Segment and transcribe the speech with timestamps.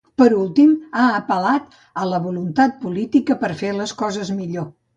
[0.19, 0.71] Per últim,
[1.01, 4.71] ha apel·lat a la “voluntat política per fer les coses millor”.